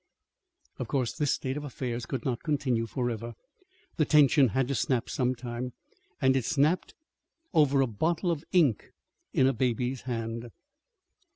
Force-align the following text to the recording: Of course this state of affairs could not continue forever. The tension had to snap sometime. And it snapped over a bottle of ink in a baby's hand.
Of 0.79 0.87
course 0.87 1.13
this 1.13 1.31
state 1.35 1.57
of 1.57 1.63
affairs 1.63 2.07
could 2.07 2.25
not 2.25 2.41
continue 2.41 2.87
forever. 2.87 3.35
The 3.97 4.05
tension 4.05 4.47
had 4.47 4.67
to 4.69 4.73
snap 4.73 5.11
sometime. 5.11 5.73
And 6.19 6.35
it 6.35 6.43
snapped 6.45 6.95
over 7.53 7.81
a 7.81 7.85
bottle 7.85 8.31
of 8.31 8.43
ink 8.51 8.93
in 9.31 9.45
a 9.45 9.53
baby's 9.53 10.01
hand. 10.09 10.49